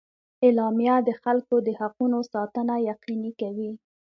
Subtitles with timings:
[0.45, 3.71] اعلامیه د خلکو د حقونو ساتنه یقیني کوي.